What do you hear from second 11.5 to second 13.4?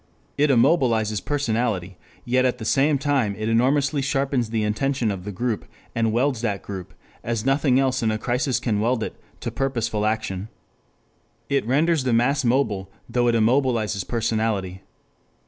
renders the mass mobile though it